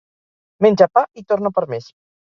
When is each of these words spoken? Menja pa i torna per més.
Menja 0.67 0.89
pa 0.99 1.05
i 1.23 1.27
torna 1.31 1.57
per 1.59 1.69
més. 1.77 1.97